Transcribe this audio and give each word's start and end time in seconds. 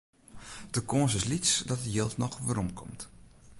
De 0.73 0.81
kâns 0.89 1.13
is 1.19 1.25
lyts 1.31 1.53
dat 1.69 1.79
it 1.83 1.91
jild 1.95 2.13
noch 2.17 2.35
werom 2.47 2.69
komt. 2.79 3.01